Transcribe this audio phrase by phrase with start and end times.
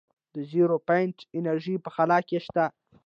[0.33, 2.65] د زیرو پاینټ انرژي په خلا کې شته.